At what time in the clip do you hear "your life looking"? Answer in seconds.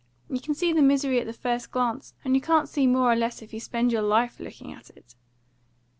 3.91-4.73